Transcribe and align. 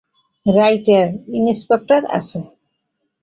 Writer, 0.45 1.07
inspector 1.39 2.01
আছে? 2.17 2.39